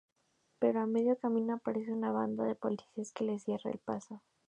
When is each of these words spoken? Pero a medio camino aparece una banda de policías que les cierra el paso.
Pero 0.59 0.79
a 0.81 0.87
medio 0.87 1.15
camino 1.19 1.53
aparece 1.53 1.93
una 1.93 2.11
banda 2.11 2.43
de 2.45 2.55
policías 2.55 3.11
que 3.11 3.23
les 3.23 3.43
cierra 3.43 3.69
el 3.69 3.77
paso. 3.77 4.23